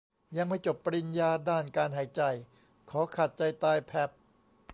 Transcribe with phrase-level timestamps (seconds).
[0.37, 2.21] ยังไม่จบปริญญาด้านการหายใจ
[2.89, 4.09] ขอขาดใจตายแพพ